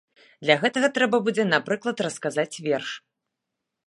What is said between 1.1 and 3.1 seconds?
будзе, напрыклад, расказаць верш.